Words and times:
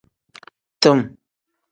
Tim. 0.81 0.99